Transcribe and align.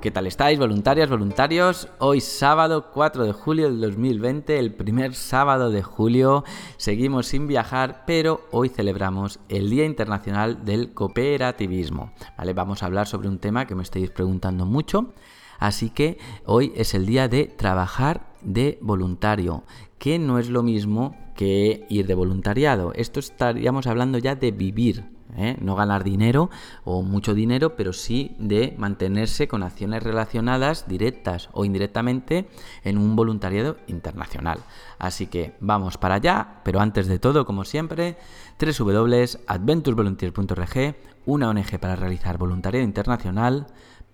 ¿Qué 0.00 0.10
tal 0.10 0.26
estáis, 0.26 0.58
voluntarias, 0.58 1.10
voluntarios? 1.10 1.88
Hoy 1.98 2.22
sábado 2.22 2.90
4 2.90 3.26
de 3.26 3.32
julio 3.32 3.66
del 3.66 3.82
2020, 3.82 4.58
el 4.58 4.72
primer 4.72 5.14
sábado 5.14 5.70
de 5.70 5.82
julio. 5.82 6.42
Seguimos 6.78 7.26
sin 7.26 7.46
viajar, 7.46 8.04
pero 8.06 8.40
hoy 8.50 8.70
celebramos 8.70 9.40
el 9.50 9.68
Día 9.68 9.84
Internacional 9.84 10.64
del 10.64 10.94
Cooperativismo. 10.94 12.12
¿Vale? 12.38 12.54
Vamos 12.54 12.82
a 12.82 12.86
hablar 12.86 13.08
sobre 13.08 13.28
un 13.28 13.40
tema 13.40 13.66
que 13.66 13.74
me 13.74 13.82
estáis 13.82 14.08
preguntando 14.10 14.64
mucho. 14.64 15.12
Así 15.58 15.90
que 15.90 16.16
hoy 16.46 16.72
es 16.76 16.94
el 16.94 17.04
día 17.04 17.28
de 17.28 17.44
trabajar 17.44 18.22
de 18.40 18.78
voluntario, 18.80 19.64
que 19.98 20.18
no 20.18 20.38
es 20.38 20.48
lo 20.48 20.62
mismo 20.62 21.14
que 21.36 21.84
ir 21.90 22.06
de 22.06 22.14
voluntariado. 22.14 22.94
Esto 22.94 23.20
estaríamos 23.20 23.86
hablando 23.86 24.16
ya 24.16 24.34
de 24.34 24.50
vivir 24.50 25.19
¿eh? 25.36 25.56
no 25.60 25.76
ganar 25.76 26.04
dinero 26.04 26.50
o 26.84 27.02
mucho 27.02 27.34
dinero, 27.34 27.76
pero 27.76 27.92
sí 27.92 28.36
de 28.38 28.74
mantenerse 28.78 29.48
con 29.48 29.62
acciones 29.62 30.02
relacionadas 30.02 30.88
directas 30.88 31.50
o 31.52 31.64
indirectamente 31.64 32.48
en 32.84 32.98
un 32.98 33.16
voluntariado 33.16 33.78
internacional. 33.86 34.58
Así 34.98 35.26
que 35.26 35.54
vamos 35.60 35.96
para 35.98 36.16
allá, 36.16 36.60
pero 36.64 36.80
antes 36.80 37.06
de 37.06 37.18
todo, 37.18 37.46
como 37.46 37.64
siempre, 37.64 38.16
www.adventurevolunteers.org, 38.60 40.96
una 41.26 41.48
ONG 41.48 41.78
para 41.78 41.96
realizar 41.96 42.38
voluntariado 42.38 42.84
internacional 42.84 43.66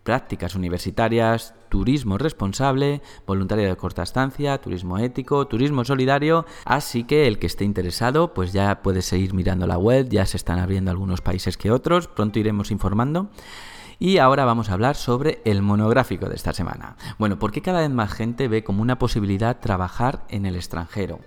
prácticas 0.07 0.55
universitarias, 0.55 1.53
turismo 1.69 2.17
responsable, 2.17 3.03
voluntariado 3.27 3.71
de 3.71 3.77
corta 3.77 4.05
estancia, 4.05 4.57
turismo 4.59 4.99
ético, 4.99 5.49
turismo 5.49 5.85
solidario. 5.85 6.47
Así 6.65 7.03
que 7.03 7.27
el 7.27 7.41
que 7.41 7.49
esté 7.49 7.65
interesado, 7.65 8.33
pues 8.33 8.53
ya 8.53 8.83
puede 8.83 9.03
seguir 9.03 9.35
mirando 9.35 9.67
la 9.67 9.79
web, 9.79 10.09
ya 10.09 10.25
se 10.25 10.37
están 10.37 10.61
abriendo 10.61 10.93
algunos 10.93 11.21
países 11.21 11.57
que 11.57 11.73
otros, 11.73 12.07
pronto 12.07 12.39
iremos 12.39 12.71
informando. 12.71 13.31
Y 13.99 14.19
ahora 14.19 14.45
vamos 14.45 14.71
a 14.71 14.75
hablar 14.75 14.95
sobre 14.95 15.41
el 15.45 15.61
monográfico 15.61 16.29
de 16.29 16.37
esta 16.37 16.53
semana. 16.53 16.97
Bueno, 17.19 17.41
¿por 17.41 17.51
qué 17.51 17.61
cada 17.61 17.81
vez 17.81 17.91
más 17.91 18.13
gente 18.13 18.47
ve 18.47 18.63
como 18.63 18.83
una 18.83 19.01
posibilidad 19.01 19.59
trabajar 19.59 20.25
en 20.29 20.47
el 20.47 20.55
extranjero? 20.55 21.19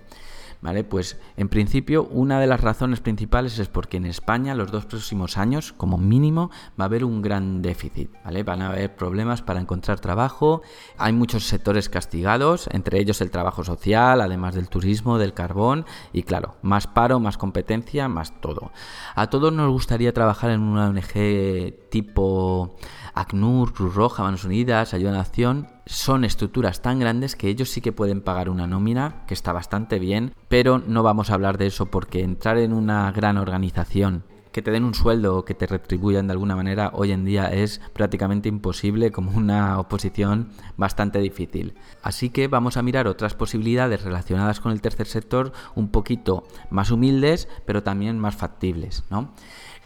¿Vale? 0.62 0.84
Pues 0.84 1.18
en 1.38 1.48
principio 1.48 2.04
una 2.04 2.38
de 2.38 2.46
las 2.46 2.60
razones 2.60 3.00
principales 3.00 3.58
es 3.58 3.68
porque 3.68 3.96
en 3.96 4.04
España 4.04 4.54
los 4.54 4.70
dos 4.70 4.84
próximos 4.84 5.38
años, 5.38 5.72
como 5.72 5.96
mínimo, 5.96 6.50
va 6.78 6.84
a 6.84 6.88
haber 6.88 7.04
un 7.04 7.22
gran 7.22 7.62
déficit, 7.62 8.10
¿vale? 8.24 8.42
Van 8.42 8.60
a 8.60 8.68
haber 8.68 8.94
problemas 8.94 9.40
para 9.40 9.60
encontrar 9.60 10.00
trabajo, 10.00 10.60
hay 10.98 11.14
muchos 11.14 11.46
sectores 11.46 11.88
castigados, 11.88 12.68
entre 12.72 13.00
ellos 13.00 13.22
el 13.22 13.30
trabajo 13.30 13.64
social, 13.64 14.20
además 14.20 14.54
del 14.54 14.68
turismo, 14.68 15.16
del 15.16 15.32
carbón 15.32 15.86
y 16.12 16.24
claro, 16.24 16.56
más 16.60 16.86
paro, 16.86 17.20
más 17.20 17.38
competencia, 17.38 18.08
más 18.08 18.38
todo. 18.42 18.70
A 19.14 19.30
todos 19.30 19.54
nos 19.54 19.70
gustaría 19.70 20.12
trabajar 20.12 20.50
en 20.50 20.60
una 20.60 20.88
ONG 20.88 21.88
tipo 21.90 22.76
ACNUR, 23.14 23.72
Cruz 23.72 23.94
Roja, 23.94 24.22
Manos 24.22 24.44
Unidas, 24.44 24.94
Ayuda 24.94 25.10
a 25.10 25.12
la 25.12 25.18
Nación, 25.18 25.68
son 25.86 26.24
estructuras 26.24 26.82
tan 26.82 26.98
grandes 26.98 27.36
que 27.36 27.48
ellos 27.48 27.70
sí 27.70 27.80
que 27.80 27.92
pueden 27.92 28.20
pagar 28.20 28.48
una 28.48 28.66
nómina, 28.66 29.24
que 29.26 29.34
está 29.34 29.52
bastante 29.52 29.98
bien, 29.98 30.34
pero 30.48 30.78
no 30.78 31.02
vamos 31.02 31.30
a 31.30 31.34
hablar 31.34 31.58
de 31.58 31.66
eso 31.66 31.86
porque 31.86 32.22
entrar 32.22 32.58
en 32.58 32.72
una 32.72 33.10
gran 33.12 33.38
organización 33.38 34.24
que 34.52 34.62
te 34.62 34.70
den 34.70 34.84
un 34.84 34.94
sueldo 34.94 35.36
o 35.36 35.44
que 35.44 35.54
te 35.54 35.66
retribuyan 35.66 36.26
de 36.26 36.32
alguna 36.32 36.56
manera 36.56 36.90
hoy 36.94 37.12
en 37.12 37.24
día 37.24 37.46
es 37.46 37.80
prácticamente 37.92 38.48
imposible 38.48 39.10
como 39.10 39.30
una 39.32 39.78
oposición 39.78 40.50
bastante 40.76 41.20
difícil. 41.20 41.74
Así 42.02 42.30
que 42.30 42.48
vamos 42.48 42.76
a 42.76 42.82
mirar 42.82 43.06
otras 43.06 43.34
posibilidades 43.34 44.02
relacionadas 44.02 44.60
con 44.60 44.72
el 44.72 44.80
tercer 44.80 45.06
sector 45.06 45.52
un 45.74 45.90
poquito 45.90 46.44
más 46.70 46.90
humildes 46.90 47.48
pero 47.64 47.82
también 47.82 48.18
más 48.18 48.36
factibles, 48.36 49.04
¿no? 49.10 49.32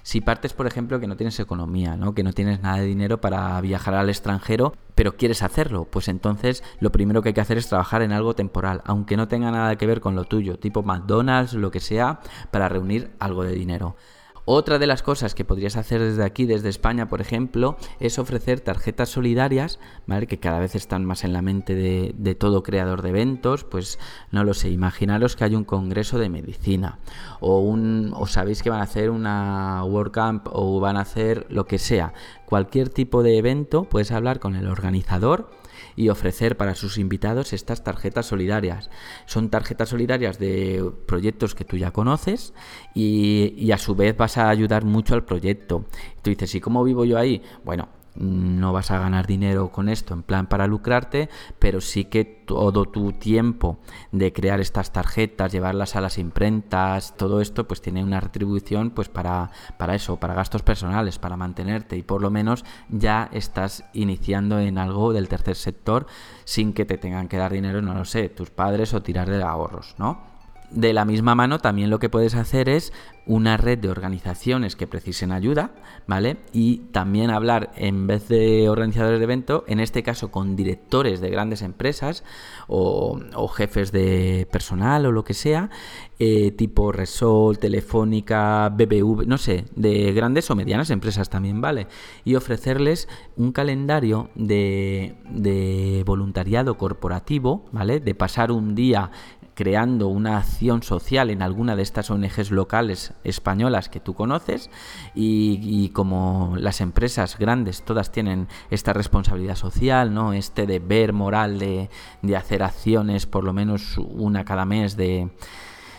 Si 0.04 0.20
partes, 0.20 0.52
por 0.52 0.66
ejemplo, 0.66 1.00
que 1.00 1.06
no 1.06 1.16
tienes 1.16 1.40
economía, 1.40 1.96
¿no? 1.96 2.14
que 2.14 2.22
no 2.22 2.34
tienes 2.34 2.60
nada 2.60 2.76
de 2.76 2.84
dinero 2.84 3.22
para 3.22 3.58
viajar 3.62 3.94
al 3.94 4.10
extranjero, 4.10 4.74
pero 4.94 5.16
quieres 5.16 5.42
hacerlo, 5.42 5.86
pues 5.90 6.08
entonces 6.08 6.62
lo 6.78 6.92
primero 6.92 7.22
que 7.22 7.30
hay 7.30 7.32
que 7.32 7.40
hacer 7.40 7.56
es 7.56 7.68
trabajar 7.68 8.02
en 8.02 8.12
algo 8.12 8.34
temporal, 8.34 8.82
aunque 8.84 9.16
no 9.16 9.28
tenga 9.28 9.50
nada 9.50 9.76
que 9.76 9.86
ver 9.86 10.02
con 10.02 10.14
lo 10.14 10.24
tuyo, 10.24 10.58
tipo 10.58 10.82
McDonald's, 10.82 11.54
lo 11.54 11.70
que 11.70 11.80
sea, 11.80 12.20
para 12.50 12.68
reunir 12.68 13.12
algo 13.18 13.44
de 13.44 13.54
dinero. 13.54 13.96
Otra 14.46 14.78
de 14.78 14.86
las 14.86 15.02
cosas 15.02 15.34
que 15.34 15.44
podrías 15.44 15.76
hacer 15.76 16.02
desde 16.02 16.22
aquí, 16.22 16.44
desde 16.44 16.68
España, 16.68 17.08
por 17.08 17.22
ejemplo, 17.22 17.78
es 17.98 18.18
ofrecer 18.18 18.60
tarjetas 18.60 19.08
solidarias, 19.08 19.80
¿vale? 20.06 20.26
Que 20.26 20.38
cada 20.38 20.58
vez 20.58 20.74
están 20.74 21.06
más 21.06 21.24
en 21.24 21.32
la 21.32 21.40
mente 21.40 21.74
de, 21.74 22.34
todo 22.34 22.62
creador 22.62 23.00
de 23.00 23.08
eventos. 23.08 23.64
Pues 23.64 23.98
no 24.32 24.44
lo 24.44 24.52
sé, 24.52 24.68
imaginaros 24.68 25.34
que 25.34 25.44
hay 25.44 25.54
un 25.54 25.64
congreso 25.64 26.18
de 26.18 26.28
medicina 26.28 26.98
o, 27.40 27.60
un, 27.60 28.12
o 28.14 28.26
sabéis 28.26 28.62
que 28.62 28.68
van 28.68 28.80
a 28.80 28.84
hacer 28.84 29.08
una 29.08 29.82
WordCamp 29.84 30.48
o 30.52 30.78
van 30.78 30.98
a 30.98 31.00
hacer 31.00 31.46
lo 31.48 31.66
que 31.66 31.78
sea. 31.78 32.12
Cualquier 32.44 32.90
tipo 32.90 33.22
de 33.22 33.38
evento, 33.38 33.84
puedes 33.84 34.12
hablar 34.12 34.40
con 34.40 34.56
el 34.56 34.68
organizador 34.68 35.48
y 35.96 36.08
ofrecer 36.08 36.56
para 36.56 36.74
sus 36.74 36.98
invitados 36.98 37.52
estas 37.52 37.84
tarjetas 37.84 38.26
solidarias. 38.26 38.90
Son 39.26 39.50
tarjetas 39.50 39.88
solidarias 39.88 40.38
de 40.38 40.90
proyectos 41.06 41.54
que 41.54 41.64
tú 41.64 41.76
ya 41.76 41.90
conoces 41.90 42.54
y, 42.94 43.54
y 43.56 43.72
a 43.72 43.78
su 43.78 43.94
vez 43.94 44.16
vas 44.16 44.38
a 44.38 44.48
ayudar 44.48 44.84
mucho 44.84 45.14
al 45.14 45.24
proyecto. 45.24 45.84
Tú 46.22 46.30
dices, 46.30 46.54
¿y 46.54 46.60
cómo 46.60 46.84
vivo 46.84 47.04
yo 47.04 47.18
ahí? 47.18 47.42
Bueno, 47.64 47.88
no 48.16 48.72
vas 48.72 48.90
a 48.90 48.98
ganar 48.98 49.26
dinero 49.26 49.72
con 49.72 49.88
esto 49.88 50.14
en 50.14 50.22
plan 50.22 50.46
para 50.46 50.66
lucrarte, 50.66 51.28
pero 51.58 51.80
sí 51.80 52.04
que 52.04 52.24
todo 52.24 52.84
tu 52.86 53.12
tiempo 53.12 53.78
de 54.12 54.32
crear 54.32 54.60
estas 54.60 54.92
tarjetas, 54.92 55.52
llevarlas 55.52 55.96
a 55.96 56.00
las 56.00 56.18
imprentas, 56.18 57.16
todo 57.16 57.40
esto 57.40 57.66
pues 57.66 57.80
tiene 57.80 58.04
una 58.04 58.20
retribución 58.20 58.90
pues 58.90 59.08
para, 59.08 59.50
para 59.78 59.94
eso, 59.94 60.18
para 60.18 60.34
gastos 60.34 60.62
personales, 60.62 61.18
para 61.18 61.36
mantenerte 61.36 61.96
y 61.96 62.02
por 62.02 62.22
lo 62.22 62.30
menos 62.30 62.64
ya 62.88 63.28
estás 63.32 63.84
iniciando 63.92 64.58
en 64.60 64.78
algo 64.78 65.12
del 65.12 65.28
tercer 65.28 65.56
sector 65.56 66.06
sin 66.44 66.72
que 66.72 66.84
te 66.84 66.98
tengan 66.98 67.28
que 67.28 67.36
dar 67.36 67.52
dinero, 67.52 67.82
no 67.82 67.94
lo 67.94 68.04
sé, 68.04 68.28
tus 68.28 68.50
padres 68.50 68.94
o 68.94 69.02
tirar 69.02 69.28
de 69.28 69.42
ahorros, 69.42 69.94
¿no? 69.98 70.34
De 70.70 70.92
la 70.92 71.04
misma 71.04 71.34
mano, 71.34 71.58
también 71.58 71.90
lo 71.90 71.98
que 71.98 72.08
puedes 72.08 72.34
hacer 72.34 72.68
es 72.68 72.92
una 73.26 73.56
red 73.56 73.78
de 73.78 73.88
organizaciones 73.88 74.76
que 74.76 74.86
precisen 74.86 75.32
ayuda, 75.32 75.72
¿vale? 76.06 76.36
Y 76.52 76.78
también 76.92 77.30
hablar, 77.30 77.70
en 77.76 78.06
vez 78.06 78.28
de 78.28 78.68
organizadores 78.68 79.18
de 79.18 79.24
evento, 79.24 79.64
en 79.66 79.80
este 79.80 80.02
caso 80.02 80.30
con 80.30 80.56
directores 80.56 81.20
de 81.20 81.30
grandes 81.30 81.62
empresas 81.62 82.24
o, 82.66 83.18
jefes 83.54 83.92
de 83.92 84.46
personal 84.50 85.06
o 85.06 85.12
lo 85.12 85.24
que 85.24 85.34
sea, 85.34 85.70
eh, 86.18 86.50
tipo 86.52 86.92
Resol, 86.92 87.58
Telefónica, 87.58 88.68
BBV, 88.68 89.26
no 89.26 89.38
sé, 89.38 89.64
de 89.74 90.12
grandes 90.12 90.50
o 90.50 90.54
medianas 90.54 90.90
empresas 90.90 91.30
también, 91.30 91.60
¿vale? 91.60 91.86
Y 92.24 92.34
ofrecerles 92.34 93.08
un 93.36 93.52
calendario 93.52 94.30
de, 94.34 95.16
de 95.30 96.02
voluntariado 96.04 96.76
corporativo, 96.76 97.64
¿vale? 97.72 98.00
De 98.00 98.14
pasar 98.14 98.52
un 98.52 98.74
día 98.74 99.10
creando 99.54 100.08
una 100.08 100.38
acción 100.38 100.82
social 100.82 101.30
en 101.30 101.42
alguna 101.42 101.76
de 101.76 101.82
estas 101.82 102.10
ONGs 102.10 102.50
locales 102.50 103.12
españolas 103.24 103.88
que 103.88 104.00
tú 104.00 104.14
conoces 104.14 104.70
y, 105.14 105.88
como 105.90 106.54
las 106.58 106.80
empresas 106.80 107.38
grandes 107.38 107.82
todas 107.82 108.10
tienen 108.10 108.48
esta 108.70 108.92
responsabilidad 108.92 109.56
social, 109.56 110.12
¿no? 110.12 110.32
este 110.32 110.66
deber 110.66 111.12
moral 111.12 111.58
de, 111.58 111.88
de 112.22 112.36
hacer 112.36 112.62
acciones 112.62 113.26
por 113.26 113.44
lo 113.44 113.52
menos 113.52 113.98
una 113.98 114.44
cada 114.44 114.64
mes 114.64 114.96
de 114.96 115.30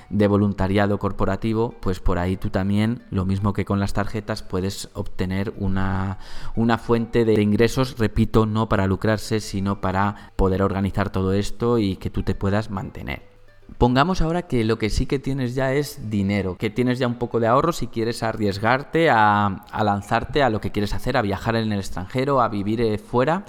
de 0.10 0.28
voluntariado 0.28 1.00
corporativo, 1.00 1.74
pues 1.80 2.00
por 2.00 2.20
ahí 2.20 2.38
tú 2.38 2.50
también, 2.50 3.04
lo 3.10 3.26
mismo 3.26 3.54
que 3.54 3.66
con 3.66 3.80
las 3.80 3.94
tarjetas, 3.94 4.44
puedes 4.44 4.90
obtener 4.94 5.54
una, 5.58 6.20
una 6.56 6.78
fuente 6.78 7.26
de 7.26 7.42
ingresos, 7.42 7.98
repito, 7.98 8.46
no 8.46 8.70
para 8.70 8.88
lucrarse, 8.88 9.40
sino 9.40 9.82
para 9.82 10.32
poder 10.36 10.62
organizar 10.62 11.10
todo 11.10 11.34
esto 11.34 11.80
y 11.80 11.96
que 11.98 12.10
tú 12.10 12.24
te 12.24 12.36
puedas 12.36 12.70
mantener. 12.70 13.35
Pongamos 13.78 14.22
ahora 14.22 14.44
que 14.44 14.64
lo 14.64 14.78
que 14.78 14.90
sí 14.90 15.06
que 15.06 15.20
tienes 15.20 15.54
ya 15.54 15.74
es 15.74 16.10
dinero, 16.10 16.56
que 16.58 16.70
tienes 16.70 16.98
ya 16.98 17.08
un 17.08 17.16
poco 17.16 17.40
de 17.40 17.48
ahorro 17.48 17.74
si 17.74 17.88
quieres 17.88 18.24
arriesgarte 18.24 19.10
a, 19.10 19.66
lanzarte 19.84 20.44
a 20.44 20.50
lo 20.50 20.62
que 20.62 20.72
quieres 20.72 20.94
hacer, 20.94 21.18
a 21.18 21.22
viajar 21.22 21.56
en 21.56 21.72
el 21.72 21.80
extranjero, 21.80 22.42
a 22.42 22.48
vivir 22.48 22.80
eh, 22.80 22.98
fuera. 22.98 23.44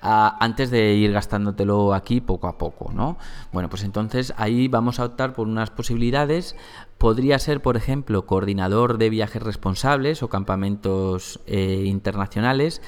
antes 0.00 0.70
de 0.70 0.94
ir 0.94 1.12
gastándotelo 1.12 1.92
aquí 1.92 2.20
poco 2.20 2.46
a 2.46 2.56
poco, 2.56 2.92
¿no? 2.92 3.18
Bueno, 3.52 3.68
pues 3.68 3.82
entonces 3.82 4.32
ahí 4.36 4.68
vamos 4.68 4.98
a 4.98 5.04
optar 5.04 5.34
por 5.34 5.46
unas 5.46 5.70
posibilidades. 5.70 6.56
Podría 6.96 7.38
ser, 7.38 7.60
por 7.60 7.76
ejemplo, 7.76 8.24
coordinador 8.24 8.96
de 8.96 9.10
viajes 9.10 9.42
responsables 9.42 10.22
o 10.22 10.28
campamentos 10.28 11.40
eh, 11.46 11.82
internacionales 11.86 12.80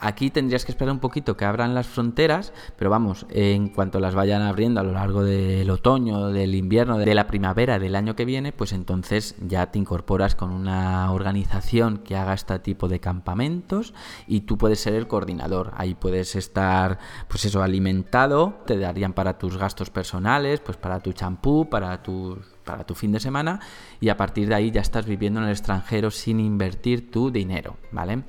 Aquí 0.00 0.30
tendrías 0.30 0.64
que 0.64 0.72
esperar 0.72 0.92
un 0.92 0.98
poquito 0.98 1.36
que 1.36 1.44
abran 1.44 1.74
las 1.74 1.86
fronteras, 1.86 2.54
pero 2.76 2.90
vamos, 2.90 3.26
en 3.28 3.68
cuanto 3.68 4.00
las 4.00 4.14
vayan 4.14 4.40
abriendo 4.40 4.80
a 4.80 4.82
lo 4.82 4.92
largo 4.92 5.22
del 5.22 5.68
otoño, 5.68 6.28
del 6.28 6.54
invierno, 6.54 6.96
de 6.96 7.14
la 7.14 7.26
primavera 7.26 7.78
del 7.78 7.94
año 7.94 8.16
que 8.16 8.24
viene, 8.24 8.52
pues 8.52 8.72
entonces 8.72 9.36
ya 9.46 9.70
te 9.70 9.78
incorporas 9.78 10.34
con 10.34 10.52
una 10.52 11.12
organización 11.12 11.98
que 11.98 12.16
haga 12.16 12.32
este 12.32 12.58
tipo 12.60 12.88
de 12.88 12.98
campamentos 12.98 13.92
y 14.26 14.42
tú 14.42 14.56
puedes 14.56 14.80
ser 14.80 14.94
el 14.94 15.06
coordinador. 15.06 15.72
Ahí 15.76 15.94
puedes 15.94 16.34
estar, 16.34 16.98
pues 17.28 17.44
eso, 17.44 17.62
alimentado, 17.62 18.62
te 18.66 18.78
darían 18.78 19.12
para 19.12 19.36
tus 19.36 19.58
gastos 19.58 19.90
personales, 19.90 20.60
pues 20.60 20.78
para 20.78 21.00
tu 21.00 21.12
champú, 21.12 21.68
para 21.68 22.02
tus 22.02 22.38
para 22.64 22.84
tu 22.84 22.94
fin 22.94 23.10
de 23.10 23.18
semana 23.18 23.58
y 24.00 24.10
a 24.10 24.16
partir 24.16 24.48
de 24.48 24.54
ahí 24.54 24.70
ya 24.70 24.80
estás 24.80 25.04
viviendo 25.04 25.40
en 25.40 25.46
el 25.46 25.52
extranjero 25.52 26.10
sin 26.10 26.38
invertir 26.38 27.10
tu 27.10 27.30
dinero, 27.30 27.76
¿vale? 27.90 28.22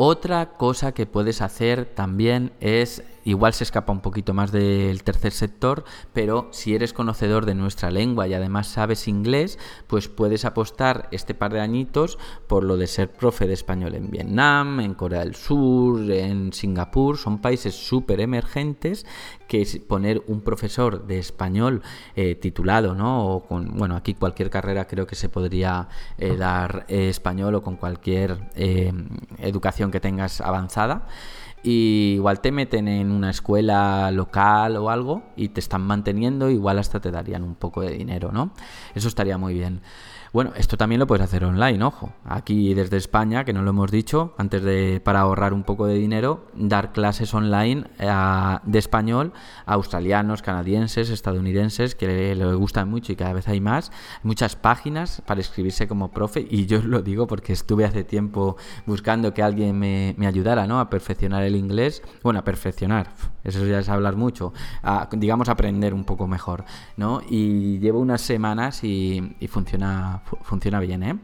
Otra 0.00 0.50
cosa 0.50 0.92
que 0.92 1.06
puedes 1.06 1.42
hacer 1.42 1.84
también 1.84 2.52
es 2.60 3.02
igual 3.24 3.52
se 3.52 3.64
escapa 3.64 3.92
un 3.92 4.00
poquito 4.00 4.32
más 4.32 4.52
del 4.52 5.02
tercer 5.02 5.32
sector, 5.32 5.82
pero 6.12 6.46
si 6.52 6.76
eres 6.76 6.92
conocedor 6.92 7.46
de 7.46 7.56
nuestra 7.56 7.90
lengua 7.90 8.28
y 8.28 8.32
además 8.32 8.68
sabes 8.68 9.08
inglés, 9.08 9.58
pues 9.88 10.06
puedes 10.06 10.44
apostar 10.44 11.08
este 11.10 11.34
par 11.34 11.52
de 11.52 11.60
añitos 11.60 12.16
por 12.46 12.62
lo 12.62 12.76
de 12.76 12.86
ser 12.86 13.10
profe 13.10 13.48
de 13.48 13.54
español 13.54 13.96
en 13.96 14.12
Vietnam, 14.12 14.78
en 14.78 14.94
Corea 14.94 15.24
del 15.24 15.34
Sur, 15.34 16.08
en 16.12 16.52
Singapur, 16.52 17.18
son 17.18 17.40
países 17.40 17.74
súper 17.74 18.20
emergentes 18.20 19.04
que 19.48 19.66
poner 19.88 20.22
un 20.26 20.42
profesor 20.42 21.06
de 21.06 21.18
español 21.18 21.82
eh, 22.14 22.36
titulado, 22.36 22.94
¿no? 22.94 23.26
O 23.26 23.42
con, 23.44 23.76
bueno, 23.76 23.96
aquí 23.96 24.14
cualquier 24.14 24.50
carrera 24.50 24.86
creo 24.86 25.06
que 25.06 25.16
se 25.16 25.28
podría 25.28 25.88
eh, 26.18 26.36
dar 26.36 26.84
eh, 26.88 27.08
español 27.08 27.56
o 27.56 27.62
con 27.62 27.76
cualquier 27.76 28.38
educación 29.38 29.90
que 29.90 30.00
tengas 30.00 30.40
avanzada 30.40 31.06
y 31.62 32.12
igual 32.16 32.40
te 32.40 32.52
meten 32.52 32.86
en 32.88 33.10
una 33.10 33.30
escuela 33.30 34.10
local 34.10 34.76
o 34.76 34.90
algo 34.90 35.22
y 35.36 35.48
te 35.48 35.60
están 35.60 35.82
manteniendo, 35.82 36.50
igual 36.50 36.78
hasta 36.78 37.00
te 37.00 37.10
darían 37.10 37.42
un 37.42 37.54
poco 37.54 37.80
de 37.80 37.90
dinero, 37.90 38.30
¿no? 38.32 38.52
Eso 38.94 39.08
estaría 39.08 39.38
muy 39.38 39.54
bien. 39.54 39.80
Bueno, 40.30 40.52
esto 40.56 40.76
también 40.76 40.98
lo 40.98 41.06
puedes 41.06 41.24
hacer 41.24 41.42
online, 41.44 41.82
ojo. 41.82 42.12
Aquí 42.24 42.74
desde 42.74 42.98
España, 42.98 43.44
que 43.44 43.54
no 43.54 43.62
lo 43.62 43.70
hemos 43.70 43.90
dicho, 43.90 44.34
antes 44.36 44.62
de 44.62 45.00
para 45.02 45.20
ahorrar 45.20 45.54
un 45.54 45.62
poco 45.64 45.86
de 45.86 45.94
dinero, 45.94 46.46
dar 46.54 46.92
clases 46.92 47.32
online 47.32 47.86
eh, 47.98 48.58
de 48.62 48.78
español 48.78 49.32
a 49.64 49.74
australianos, 49.74 50.42
canadienses, 50.42 51.08
estadounidenses 51.08 51.94
que 51.94 52.34
le, 52.34 52.54
gustan 52.54 52.90
mucho 52.90 53.12
y 53.12 53.16
cada 53.16 53.32
vez 53.32 53.48
hay 53.48 53.60
más. 53.60 53.90
muchas 54.22 54.54
páginas 54.54 55.22
para 55.24 55.40
escribirse 55.40 55.88
como 55.88 56.10
profe 56.10 56.46
y 56.48 56.66
yo 56.66 56.82
lo 56.82 57.00
digo 57.00 57.26
porque 57.26 57.54
estuve 57.54 57.86
hace 57.86 58.04
tiempo 58.04 58.56
buscando 58.84 59.32
que 59.32 59.42
alguien 59.42 59.78
me, 59.78 60.14
me 60.18 60.26
ayudara, 60.26 60.66
¿no? 60.66 60.80
A 60.80 60.90
perfeccionar 60.90 61.42
el 61.42 61.56
inglés. 61.56 62.02
Bueno, 62.22 62.40
a 62.40 62.44
perfeccionar, 62.44 63.08
eso 63.44 63.64
ya 63.64 63.78
es 63.78 63.88
hablar 63.88 64.16
mucho. 64.16 64.52
A, 64.82 65.08
digamos, 65.12 65.48
aprender 65.48 65.94
un 65.94 66.04
poco 66.04 66.26
mejor, 66.26 66.64
¿no? 66.98 67.22
Y 67.28 67.78
llevo 67.78 68.00
unas 68.00 68.20
semanas 68.20 68.84
y 68.84 69.34
funciona 69.48 70.17
funciona 70.42 70.80
bien, 70.80 71.02
¿eh? 71.02 71.18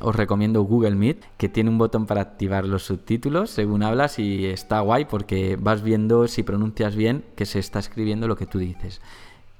Os 0.00 0.16
recomiendo 0.16 0.62
Google 0.62 0.94
Meet, 0.94 1.24
que 1.36 1.48
tiene 1.48 1.68
un 1.68 1.76
botón 1.76 2.06
para 2.06 2.22
activar 2.22 2.64
los 2.64 2.84
subtítulos 2.84 3.50
según 3.50 3.82
hablas 3.82 4.18
y 4.18 4.46
está 4.46 4.80
guay 4.80 5.04
porque 5.04 5.56
vas 5.60 5.82
viendo 5.82 6.26
si 6.26 6.42
pronuncias 6.42 6.96
bien 6.96 7.24
que 7.36 7.44
se 7.44 7.58
está 7.58 7.80
escribiendo 7.80 8.26
lo 8.26 8.36
que 8.36 8.46
tú 8.46 8.58
dices. 8.58 9.00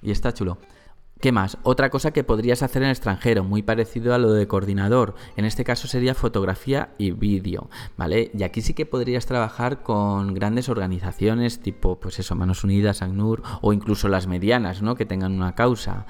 Y 0.03 0.13
está 0.13 0.33
chulo. 0.33 0.57
¿Qué 1.21 1.33
más? 1.33 1.59
Otra 1.65 1.91
cosa 1.91 2.13
que 2.13 2.25
podrías 2.25 2.63
hacer 2.63 2.81
en 2.81 2.89
el 2.89 2.93
extranjero, 2.93 3.45
muy 3.45 3.63
parecido 3.63 4.15
a 4.15 4.19
lo 4.19 4.33
de 4.33 4.47
coordinador. 4.47 5.15
En 5.37 5.45
este 5.45 5.65
caso 5.65 5.87
sería 5.87 6.15
fotografía 6.15 6.95
y 6.97 7.11
vídeo, 7.11 7.69
¿vale? 7.99 8.31
Y 8.33 8.43
aquí 8.43 8.63
sí 8.63 8.73
que 8.73 8.87
podrías 8.87 9.27
trabajar 9.27 9.83
con 9.83 10.33
grandes 10.33 10.71
organizaciones 10.71 11.61
tipo, 11.61 12.01
pues 12.01 12.19
eso, 12.21 12.37
Manos 12.37 12.65
Unidas, 12.65 13.03
ACNUR 13.03 13.43
o 13.61 13.75
incluso 13.75 14.09
las 14.09 14.27
medianas, 14.29 14.81
¿no? 14.81 14.95
Que 14.95 15.05
tengan 15.05 15.33
una 15.33 15.55
causa. 15.55 16.07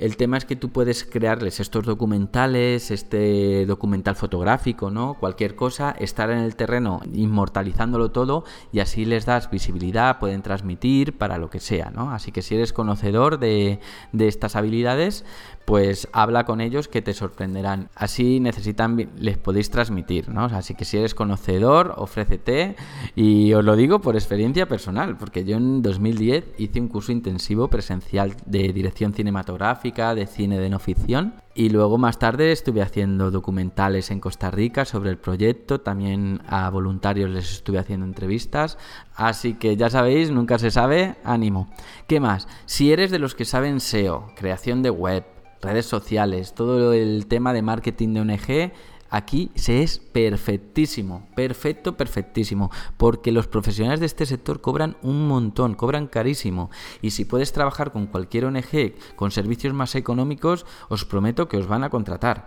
El 0.00 0.16
tema 0.16 0.38
es 0.38 0.46
que 0.46 0.56
tú 0.56 0.70
puedes 0.70 1.04
crearles 1.04 1.60
estos 1.60 1.84
documentales, 1.84 2.90
este 2.90 3.66
documental 3.66 4.16
fotográfico, 4.16 4.90
¿no? 4.90 5.12
Cualquier 5.12 5.54
cosa, 5.54 5.90
estar 5.90 6.30
en 6.30 6.38
el 6.38 6.56
terreno 6.56 7.00
inmortalizándolo 7.12 8.10
todo 8.10 8.44
y 8.72 8.80
así 8.80 9.04
les 9.04 9.26
das 9.26 9.50
visibilidad, 9.50 10.18
pueden 10.18 10.40
transmitir 10.40 11.18
para 11.18 11.36
lo 11.36 11.50
que 11.50 11.60
sea, 11.60 11.90
¿no? 11.90 12.12
Así 12.12 12.32
que 12.32 12.40
si 12.40 12.54
eres 12.54 12.72
conocedor 12.72 13.38
de, 13.38 13.78
de 14.12 14.28
estas 14.28 14.49
habilidades, 14.56 15.24
pues 15.64 16.08
habla 16.12 16.44
con 16.44 16.60
ellos 16.60 16.88
que 16.88 17.02
te 17.02 17.14
sorprenderán. 17.14 17.90
Así 17.94 18.40
necesitan, 18.40 19.10
les 19.16 19.38
podéis 19.38 19.70
transmitir, 19.70 20.28
¿no? 20.28 20.46
Así 20.46 20.74
que 20.74 20.84
si 20.84 20.98
eres 20.98 21.14
conocedor, 21.14 21.94
ofrécete 21.96 22.74
y 23.14 23.52
os 23.52 23.64
lo 23.64 23.76
digo 23.76 24.00
por 24.00 24.16
experiencia 24.16 24.66
personal, 24.66 25.16
porque 25.16 25.44
yo 25.44 25.56
en 25.56 25.82
2010 25.82 26.44
hice 26.58 26.80
un 26.80 26.88
curso 26.88 27.12
intensivo 27.12 27.68
presencial 27.68 28.34
de 28.46 28.72
dirección 28.72 29.12
cinematográfica, 29.12 30.14
de 30.14 30.26
cine 30.26 30.58
de 30.58 30.70
no 30.70 30.78
ficción 30.78 31.34
y 31.54 31.70
luego 31.70 31.98
más 31.98 32.18
tarde 32.18 32.52
estuve 32.52 32.82
haciendo 32.82 33.30
documentales 33.30 34.10
en 34.10 34.20
Costa 34.20 34.50
Rica 34.50 34.84
sobre 34.84 35.10
el 35.10 35.18
proyecto, 35.18 35.80
también 35.80 36.40
a 36.46 36.70
voluntarios 36.70 37.30
les 37.30 37.50
estuve 37.52 37.78
haciendo 37.78 38.06
entrevistas, 38.06 38.78
así 39.14 39.54
que 39.54 39.76
ya 39.76 39.90
sabéis, 39.90 40.30
nunca 40.30 40.58
se 40.58 40.70
sabe, 40.70 41.16
ánimo. 41.24 41.68
¿Qué 42.06 42.20
más? 42.20 42.46
Si 42.66 42.92
eres 42.92 43.10
de 43.10 43.18
los 43.18 43.34
que 43.34 43.44
saben 43.44 43.80
SEO, 43.80 44.32
creación 44.36 44.82
de 44.82 44.90
web, 44.90 45.24
redes 45.60 45.86
sociales, 45.86 46.54
todo 46.54 46.92
el 46.92 47.26
tema 47.26 47.52
de 47.52 47.62
marketing 47.62 48.14
de 48.14 48.20
ONG, 48.20 48.72
aquí 49.10 49.50
se 49.54 49.82
es 49.82 49.98
perfectísimo, 49.98 51.28
perfecto, 51.34 51.96
perfectísimo, 51.96 52.70
porque 52.96 53.32
los 53.32 53.46
profesionales 53.46 54.00
de 54.00 54.06
este 54.06 54.26
sector 54.26 54.60
cobran 54.60 54.96
un 55.02 55.28
montón, 55.28 55.74
cobran 55.74 56.06
carísimo, 56.06 56.70
y 57.02 57.10
si 57.10 57.24
puedes 57.24 57.52
trabajar 57.52 57.92
con 57.92 58.06
cualquier 58.06 58.46
ONG 58.46 58.94
con 59.16 59.30
servicios 59.30 59.74
más 59.74 59.94
económicos, 59.94 60.64
os 60.88 61.04
prometo 61.04 61.48
que 61.48 61.58
os 61.58 61.66
van 61.66 61.84
a 61.84 61.90
contratar. 61.90 62.46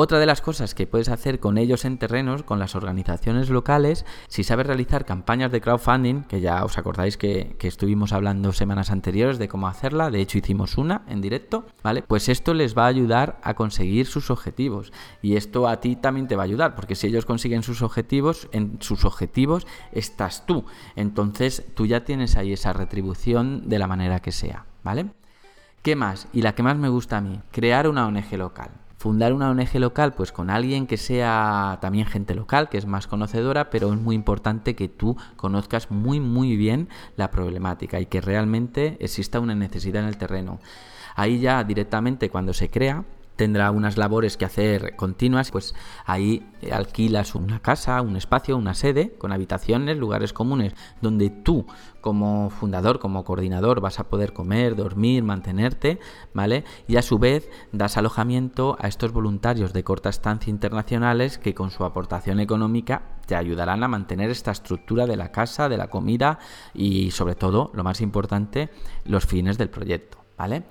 Otra 0.00 0.20
de 0.20 0.26
las 0.26 0.40
cosas 0.40 0.76
que 0.76 0.86
puedes 0.86 1.08
hacer 1.08 1.40
con 1.40 1.58
ellos 1.58 1.84
en 1.84 1.98
terrenos, 1.98 2.44
con 2.44 2.60
las 2.60 2.76
organizaciones 2.76 3.50
locales, 3.50 4.06
si 4.28 4.44
sabes 4.44 4.68
realizar 4.68 5.04
campañas 5.04 5.50
de 5.50 5.60
crowdfunding, 5.60 6.22
que 6.22 6.40
ya 6.40 6.64
os 6.64 6.78
acordáis 6.78 7.16
que, 7.16 7.56
estuvimos 7.58 8.12
hablando 8.12 8.52
semanas 8.52 8.92
anteriores 8.92 9.40
de 9.40 9.48
cómo 9.48 9.66
hacerla, 9.66 10.12
de 10.12 10.20
hecho 10.20 10.38
hicimos 10.38 10.78
una 10.78 11.02
en 11.08 11.20
directo, 11.20 11.66
¿vale? 11.82 12.04
Pues 12.06 12.28
esto 12.28 12.54
les 12.54 12.78
va 12.78 12.84
a 12.84 12.86
ayudar 12.86 13.40
a 13.42 13.54
conseguir 13.54 14.06
sus 14.06 14.30
objetivos. 14.30 14.92
Y 15.20 15.34
esto 15.34 15.66
a 15.66 15.80
ti 15.80 15.96
también 15.96 16.28
te 16.28 16.36
va 16.36 16.44
a 16.44 16.46
ayudar, 16.46 16.76
porque 16.76 16.94
si 16.94 17.08
ellos 17.08 17.26
consiguen 17.26 17.64
sus 17.64 17.82
objetivos, 17.82 18.48
en 18.52 18.80
sus 18.80 19.04
objetivos 19.04 19.66
estás 19.90 20.46
tú. 20.46 20.64
Entonces 20.94 21.64
tú 21.74 21.86
ya 21.86 22.04
tienes 22.04 22.36
ahí 22.36 22.52
esa 22.52 22.72
retribución 22.72 23.68
de 23.68 23.80
la 23.80 23.88
manera 23.88 24.20
que 24.20 24.30
sea, 24.30 24.64
¿vale? 24.84 25.06
¿Qué 25.82 25.96
más? 25.96 26.28
Y 26.32 26.42
la 26.42 26.54
que 26.54 26.62
más 26.62 26.76
me 26.76 26.88
gusta 26.88 27.16
a 27.16 27.20
mí, 27.20 27.40
crear 27.50 27.88
una 27.88 28.06
ONG 28.06 28.34
local 28.34 28.70
fundar 28.98 29.32
una 29.32 29.48
ONG 29.48 29.76
local, 29.76 30.12
pues 30.12 30.32
con 30.32 30.50
alguien 30.50 30.86
que 30.86 30.96
sea 30.96 31.78
también 31.80 32.06
gente 32.06 32.34
local, 32.34 32.68
que 32.68 32.78
es 32.78 32.86
más 32.86 33.06
conocedora, 33.06 33.70
pero 33.70 33.92
es 33.92 33.98
muy 33.98 34.16
importante 34.16 34.74
que 34.74 34.88
tú 34.88 35.16
conozcas 35.36 35.90
muy 35.90 36.18
muy 36.18 36.56
bien 36.56 36.88
la 37.16 37.30
problemática 37.30 38.00
y 38.00 38.06
que 38.06 38.20
realmente 38.20 38.96
exista 39.00 39.38
una 39.40 39.54
necesidad 39.54 40.02
en 40.02 40.08
el 40.08 40.18
terreno. 40.18 40.58
Ahí 41.14 41.38
ya 41.38 41.62
directamente 41.62 42.28
cuando 42.28 42.52
se 42.52 42.70
crea, 42.70 43.04
tendrá 43.38 43.70
unas 43.70 43.96
labores 43.96 44.36
que 44.36 44.44
hacer 44.44 44.96
continuas, 44.96 45.52
pues 45.52 45.72
ahí 46.04 46.44
alquilas 46.72 47.36
una 47.36 47.60
casa, 47.60 48.02
un 48.02 48.16
espacio, 48.16 48.56
una 48.56 48.74
sede 48.74 49.14
con 49.16 49.30
habitaciones, 49.30 49.96
lugares 49.96 50.32
comunes, 50.32 50.74
donde 51.00 51.30
tú 51.30 51.64
como 52.00 52.50
fundador, 52.50 52.98
como 52.98 53.24
coordinador 53.24 53.80
vas 53.80 54.00
a 54.00 54.08
poder 54.08 54.32
comer, 54.32 54.74
dormir, 54.74 55.22
mantenerte, 55.22 56.00
¿vale? 56.34 56.64
Y 56.88 56.96
a 56.96 57.02
su 57.02 57.20
vez 57.20 57.48
das 57.70 57.96
alojamiento 57.96 58.76
a 58.80 58.88
estos 58.88 59.12
voluntarios 59.12 59.72
de 59.72 59.84
corta 59.84 60.08
estancia 60.08 60.50
internacionales 60.50 61.38
que 61.38 61.54
con 61.54 61.70
su 61.70 61.84
aportación 61.84 62.40
económica 62.40 63.20
te 63.26 63.36
ayudarán 63.36 63.84
a 63.84 63.88
mantener 63.88 64.30
esta 64.30 64.50
estructura 64.50 65.06
de 65.06 65.16
la 65.16 65.30
casa, 65.30 65.68
de 65.68 65.76
la 65.76 65.86
comida 65.86 66.40
y 66.74 67.12
sobre 67.12 67.36
todo, 67.36 67.70
lo 67.72 67.84
más 67.84 68.00
importante, 68.00 68.70
los 69.04 69.26
fines 69.26 69.58
del 69.58 69.70
proyecto, 69.70 70.18
¿vale? 70.36 70.64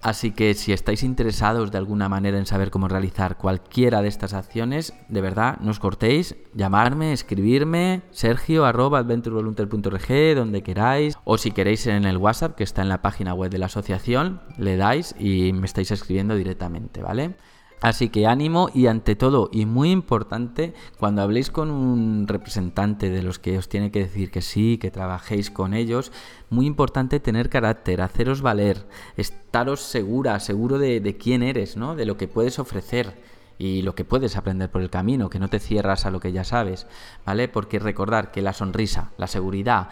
Así 0.00 0.30
que 0.30 0.54
si 0.54 0.72
estáis 0.72 1.02
interesados 1.02 1.72
de 1.72 1.78
alguna 1.78 2.08
manera 2.08 2.38
en 2.38 2.46
saber 2.46 2.70
cómo 2.70 2.86
realizar 2.86 3.36
cualquiera 3.36 4.00
de 4.00 4.08
estas 4.08 4.32
acciones, 4.32 4.94
de 5.08 5.20
verdad, 5.20 5.58
no 5.60 5.72
os 5.72 5.80
cortéis, 5.80 6.36
llamarme, 6.54 7.12
escribirme, 7.12 8.02
sergio 8.12 8.64
arroba 8.64 9.02
donde 9.02 10.62
queráis, 10.62 11.18
o 11.24 11.36
si 11.36 11.50
queréis 11.50 11.86
en 11.88 12.04
el 12.04 12.16
WhatsApp 12.16 12.54
que 12.54 12.64
está 12.64 12.82
en 12.82 12.88
la 12.88 13.02
página 13.02 13.34
web 13.34 13.50
de 13.50 13.58
la 13.58 13.66
asociación, 13.66 14.40
le 14.56 14.76
dais 14.76 15.16
y 15.18 15.52
me 15.52 15.66
estáis 15.66 15.90
escribiendo 15.90 16.36
directamente, 16.36 17.02
¿vale? 17.02 17.34
Así 17.80 18.08
que 18.08 18.26
ánimo 18.26 18.70
y 18.74 18.88
ante 18.88 19.14
todo, 19.14 19.50
y 19.52 19.64
muy 19.64 19.92
importante, 19.92 20.74
cuando 20.98 21.22
habléis 21.22 21.50
con 21.50 21.70
un 21.70 22.26
representante 22.26 23.08
de 23.08 23.22
los 23.22 23.38
que 23.38 23.56
os 23.56 23.68
tiene 23.68 23.92
que 23.92 24.00
decir 24.00 24.32
que 24.32 24.42
sí, 24.42 24.78
que 24.78 24.90
trabajéis 24.90 25.50
con 25.50 25.74
ellos, 25.74 26.10
muy 26.50 26.66
importante 26.66 27.20
tener 27.20 27.48
carácter, 27.48 28.00
haceros 28.00 28.42
valer, 28.42 28.86
estaros 29.16 29.80
segura, 29.80 30.40
seguro 30.40 30.78
de, 30.78 31.16
quién 31.20 31.44
eres, 31.44 31.76
¿no? 31.76 31.94
de 31.94 32.04
lo 32.04 32.16
que 32.16 32.26
puedes 32.26 32.58
ofrecer 32.58 33.14
y 33.58 33.82
lo 33.82 33.94
que 33.94 34.04
puedes 34.04 34.36
aprender 34.36 34.70
por 34.70 34.82
el 34.82 34.90
camino, 34.90 35.30
que 35.30 35.38
no 35.38 35.48
te 35.48 35.58
cierras 35.58 36.04
a 36.06 36.10
lo 36.10 36.20
que 36.20 36.32
ya 36.32 36.44
sabes, 36.44 36.86
¿vale? 37.26 37.48
Porque 37.48 37.80
recordar 37.80 38.30
que 38.30 38.40
la 38.40 38.52
sonrisa, 38.52 39.10
la 39.18 39.26
seguridad, 39.26 39.88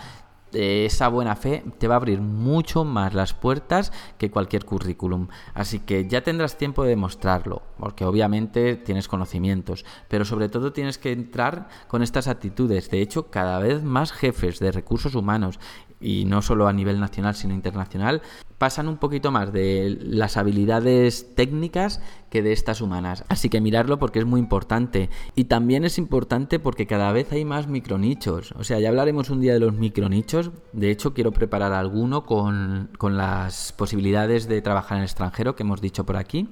esa 0.57 1.09
buena 1.09 1.37
fe 1.37 1.65
te 1.79 1.89
va 1.89 1.95
a 1.95 1.99
abrir 1.99 2.21
mucho 2.21 2.85
más 2.85 3.15
las 3.15 3.35
puertas 3.35 3.93
que 4.19 4.31
cualquier 4.31 4.65
currículum. 4.65 5.29
Así 5.55 5.81
que 5.81 6.09
ya 6.09 6.23
tendrás 6.23 6.57
tiempo 6.57 6.83
de 6.83 6.91
demostrarlo, 6.91 7.63
porque 7.79 8.05
obviamente 8.05 8.77
tienes 8.77 9.09
conocimientos, 9.09 9.85
pero 10.09 10.25
sobre 10.25 10.49
todo 10.49 10.73
tienes 10.73 10.99
que 10.99 11.13
entrar 11.13 11.69
con 11.89 12.03
estas 12.03 12.29
actitudes. 12.29 12.91
De 12.91 13.01
hecho, 13.01 13.31
cada 13.31 13.59
vez 13.59 13.83
más 13.83 14.13
jefes 14.13 14.59
de 14.59 14.73
recursos 14.73 15.15
humanos 15.15 15.59
y 16.01 16.25
no 16.25 16.43
solo 16.43 16.69
a 16.69 16.73
nivel 16.73 17.01
nacional 17.01 17.35
sino 17.35 17.55
internacional, 17.55 18.23
pasan 18.59 18.89
un 18.89 18.97
poquito 18.97 19.31
más 19.31 19.53
de 19.53 19.99
las 20.01 20.37
habilidades 20.37 21.35
técnicas 21.35 22.01
que 22.31 22.43
de 22.43 22.53
estas 22.53 22.81
humanas. 22.81 23.25
Así 23.29 23.49
que 23.49 23.61
mirarlo 23.61 23.99
porque 23.99 24.19
es 24.19 24.25
muy 24.25 24.41
importante. 24.41 25.11
Y 25.35 25.45
también 25.45 25.85
es 25.85 25.99
importante 25.99 26.59
porque 26.59 26.87
cada 26.87 27.13
vez 27.13 27.31
hay 27.33 27.45
más 27.45 27.69
micronichos. 27.69 28.53
O 28.53 28.65
sea, 28.65 28.79
ya 28.79 28.89
hablaremos 28.89 29.31
un 29.31 29.41
día 29.41 29.53
de 29.53 29.61
los 29.61 29.75
micronichos. 29.75 30.51
De 30.73 30.91
hecho, 30.91 31.15
quiero 31.15 31.33
preparar 31.33 31.73
alguno 31.73 32.25
con, 32.25 32.91
con 32.99 33.17
las 33.17 33.73
posibilidades 33.73 34.49
de 34.49 34.63
trabajar 34.63 34.97
en 34.97 35.03
el 35.03 35.07
extranjero 35.07 35.55
que 35.55 35.63
hemos 35.63 35.81
dicho 35.81 36.05
por 36.05 36.17
aquí 36.17 36.49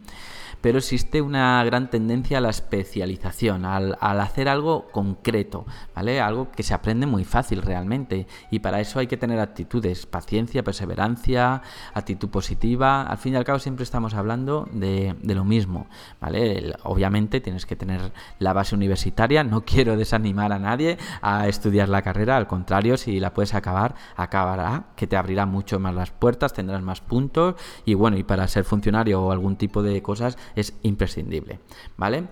pero 0.64 0.78
existe 0.78 1.21
una 1.21 1.62
gran 1.62 1.90
tendencia 1.90 2.38
a 2.38 2.40
la 2.40 2.49
especialización, 2.49 3.66
al, 3.66 3.99
hacer 4.00 4.49
algo 4.49 4.87
concreto, 4.92 5.66
¿vale? 5.94 6.23
Algo 6.23 6.50
que 6.52 6.62
se 6.62 6.73
aprende 6.73 7.06
muy 7.06 7.25
fácil 7.25 7.61
realmente. 7.61 8.26
Y 8.50 8.61
para 8.61 8.80
eso 8.80 8.99
hay 8.99 9.06
que 9.06 9.18
tener 9.18 9.40
actitudes, 9.40 10.06
paciencia, 10.06 10.64
perseverancia, 10.64 11.61
actitud 11.92 12.30
positiva. 12.30 13.02
Al 13.02 13.18
fin 13.18 13.35
y 13.35 13.37
al 13.37 13.44
cabo 13.44 13.59
siempre 13.59 13.83
estamos 13.83 14.14
hablando 14.14 14.66
de, 14.73 15.14
lo 15.23 15.44
mismo, 15.44 15.87
¿vale? 16.18 16.75
obviamente 16.85 17.42
tienes 17.42 17.66
que 17.66 17.76
tener 17.76 18.14
la 18.38 18.54
base 18.54 18.75
universitaria, 18.75 19.44
no 19.44 19.61
quiero 19.66 19.99
desanimar 19.99 20.50
a 20.50 20.59
nadie 20.59 20.97
a 21.21 21.47
estudiar 21.47 21.90
la 21.90 22.00
carrera, 22.00 22.38
al 22.38 22.47
contrario, 22.47 22.97
si 22.97 23.21
la 23.21 23.35
puedes 23.35 23.52
acabar, 23.52 23.97
acabará, 24.16 24.87
que 24.97 25.06
te 25.06 25.18
abrirá 25.18 25.44
mucho 25.44 25.78
más 25.78 25.94
las 25.94 26.11
puertas, 26.11 26.54
tendrás 26.54 26.80
más 26.80 27.02
puntos 27.02 27.56
y 27.85 27.92
bueno, 27.92 28.16
y 28.16 28.23
para 28.23 28.49
ser 28.49 28.64
funcionario 28.64 29.23
o 29.23 29.30
algún 29.30 29.56
tipo 29.56 29.83
de 29.83 30.00
cosas 30.00 30.38
es 30.56 30.75
imprescindible, 30.82 31.61
¿vale? 31.96 32.25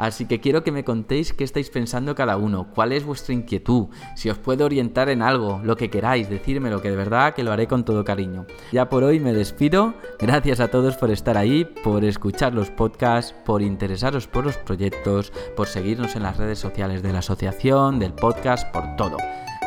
Así 0.00 0.24
que 0.24 0.40
quiero 0.40 0.64
que 0.64 0.72
me 0.72 0.82
contéis 0.82 1.34
qué 1.34 1.44
estáis 1.44 1.68
pensando 1.68 2.14
cada 2.14 2.38
uno, 2.38 2.68
cuál 2.74 2.92
es 2.92 3.04
vuestra 3.04 3.34
inquietud, 3.34 3.88
si 4.16 4.30
os 4.30 4.38
puedo 4.38 4.64
orientar 4.64 5.10
en 5.10 5.20
algo, 5.20 5.60
lo 5.62 5.76
que 5.76 5.90
queráis, 5.90 6.30
decírmelo, 6.30 6.80
que 6.80 6.90
de 6.90 6.96
verdad 6.96 7.34
que 7.34 7.44
lo 7.44 7.52
haré 7.52 7.66
con 7.66 7.84
todo 7.84 8.02
cariño. 8.02 8.46
Ya 8.72 8.88
por 8.88 9.04
hoy 9.04 9.20
me 9.20 9.34
despido, 9.34 9.92
gracias 10.18 10.60
a 10.60 10.68
todos 10.68 10.96
por 10.96 11.10
estar 11.10 11.36
ahí, 11.36 11.66
por 11.66 12.04
escuchar 12.04 12.54
los 12.54 12.70
podcasts, 12.70 13.34
por 13.44 13.60
interesaros 13.60 14.26
por 14.26 14.46
los 14.46 14.56
proyectos, 14.56 15.32
por 15.54 15.68
seguirnos 15.68 16.16
en 16.16 16.22
las 16.22 16.38
redes 16.38 16.58
sociales 16.58 17.02
de 17.02 17.12
la 17.12 17.18
asociación, 17.18 17.98
del 17.98 18.14
podcast, 18.14 18.72
por 18.72 18.96
todo. 18.96 19.18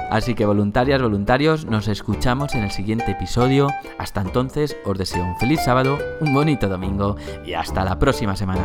Así 0.09 0.35
que 0.35 0.45
voluntarias, 0.45 1.01
voluntarios, 1.01 1.65
nos 1.65 1.87
escuchamos 1.87 2.55
en 2.55 2.63
el 2.63 2.71
siguiente 2.71 3.11
episodio. 3.11 3.67
Hasta 3.97 4.21
entonces, 4.21 4.77
os 4.85 4.97
deseo 4.97 5.23
un 5.23 5.37
feliz 5.37 5.61
sábado, 5.63 5.97
un 6.21 6.33
bonito 6.33 6.69
domingo 6.69 7.15
y 7.45 7.53
hasta 7.53 7.83
la 7.83 7.97
próxima 7.97 8.35
semana. 8.35 8.63